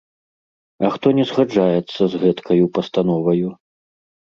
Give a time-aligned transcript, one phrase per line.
[0.89, 3.49] -А хто не згаджаецца з гэткаю пастановаю?